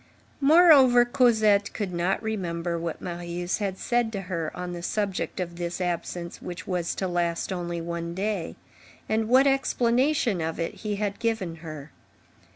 [0.39, 5.57] Moreover, Cosette could not remember what Marius had said to her on the subject of
[5.57, 8.55] this absence which was to last only one day,
[9.07, 11.91] and what explanation of it he had given her.